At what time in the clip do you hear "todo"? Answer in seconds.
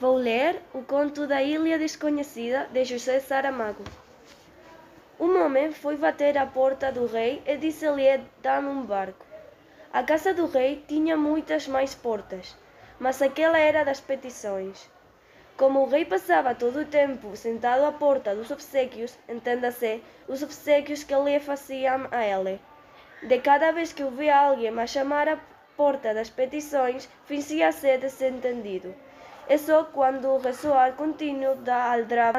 16.54-16.82